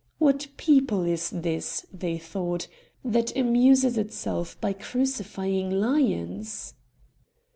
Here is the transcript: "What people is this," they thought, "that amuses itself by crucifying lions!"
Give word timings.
"What 0.17 0.47
people 0.57 1.05
is 1.05 1.29
this," 1.29 1.85
they 1.93 2.17
thought, 2.17 2.67
"that 3.05 3.37
amuses 3.37 3.99
itself 3.99 4.59
by 4.59 4.73
crucifying 4.73 5.69
lions!" 5.69 6.73